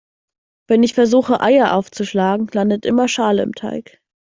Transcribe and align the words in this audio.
Wenn 0.67 0.81
ich 0.81 0.95
versuche 0.95 1.41
Eier 1.41 1.75
aufzuschlagen, 1.75 2.47
landet 2.53 2.87
immer 2.87 3.07
Schale 3.07 3.43
im 3.43 3.53
Teig. 3.53 4.01